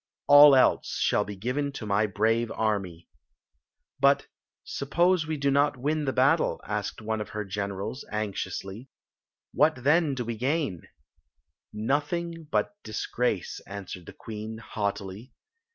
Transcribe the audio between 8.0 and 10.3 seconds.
anxiously." What then do